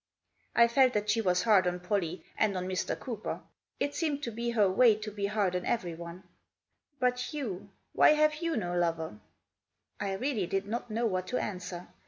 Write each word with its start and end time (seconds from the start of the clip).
I 0.55 0.67
felt 0.67 0.93
that 0.93 1.11
she 1.11 1.21
was 1.21 1.43
hard 1.43 1.67
on 1.67 1.79
Pollie, 1.79 2.25
and 2.35 2.57
on 2.57 2.67
Mr. 2.67 2.99
Cooper. 2.99 3.41
It 3.79 3.93
seemed 3.93 4.23
to 4.23 4.31
be 4.31 4.49
her 4.49 4.67
way 4.67 4.95
to 4.95 5.11
be 5.11 5.27
hard 5.27 5.55
on 5.55 5.63
everyone." 5.63 6.23
But 6.99 7.31
you— 7.35 7.69
why 7.93 8.13
have 8.13 8.33
you 8.41 8.57
no 8.57 8.75
lover?" 8.75 9.19
I 10.01 10.13
really 10.13 10.47
did 10.47 10.65
not 10.65 10.89
know 10.89 11.05
what 11.05 11.27
to 11.27 11.37
answer. 11.37 11.87